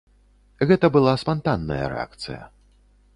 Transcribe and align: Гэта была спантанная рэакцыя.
Гэта 0.69 0.89
была 0.95 1.13
спантанная 1.23 1.79
рэакцыя. 1.95 2.41